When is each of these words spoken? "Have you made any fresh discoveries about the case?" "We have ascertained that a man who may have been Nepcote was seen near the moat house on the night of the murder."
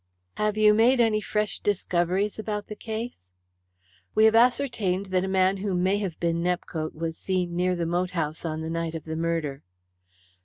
"Have 0.33 0.57
you 0.57 0.73
made 0.73 0.99
any 0.99 1.21
fresh 1.21 1.59
discoveries 1.59 2.39
about 2.39 2.65
the 2.65 2.75
case?" 2.75 3.29
"We 4.15 4.25
have 4.25 4.33
ascertained 4.33 5.05
that 5.13 5.23
a 5.23 5.27
man 5.27 5.57
who 5.57 5.75
may 5.75 5.99
have 5.99 6.19
been 6.19 6.41
Nepcote 6.41 6.95
was 6.95 7.19
seen 7.19 7.55
near 7.55 7.75
the 7.75 7.85
moat 7.85 8.09
house 8.17 8.43
on 8.43 8.61
the 8.61 8.69
night 8.71 8.95
of 8.95 9.03
the 9.03 9.15
murder." 9.15 9.61